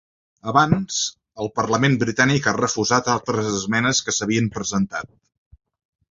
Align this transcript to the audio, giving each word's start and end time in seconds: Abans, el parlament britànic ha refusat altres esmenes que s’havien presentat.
Abans, 0.51 0.95
el 1.43 1.49
parlament 1.57 1.97
britànic 2.03 2.49
ha 2.49 2.53
refusat 2.57 3.09
altres 3.15 3.49
esmenes 3.59 4.01
que 4.07 4.15
s’havien 4.21 4.49
presentat. 4.57 5.13